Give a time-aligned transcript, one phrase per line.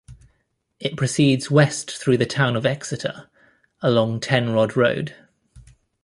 [0.79, 3.29] It proceeds west through the town of Exeter
[3.83, 5.13] along Ten Rod Road.